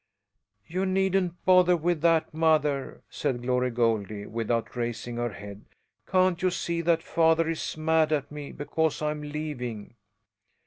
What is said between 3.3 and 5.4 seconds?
Glory Goldie without raising her